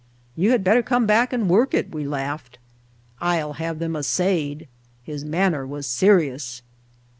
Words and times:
"You 0.35 0.49
had 0.49 0.63
better 0.63 0.81
come 0.81 1.05
back 1.05 1.31
and 1.31 1.47
work 1.47 1.75
it," 1.75 1.91
we 1.91 2.07
laughed. 2.07 2.57
"I'll 3.19 3.53
have 3.57 3.77
them 3.77 3.95
assayed." 3.95 4.67
His 5.03 5.23
manner 5.23 5.63
was 5.63 5.85
serious. 5.85 6.63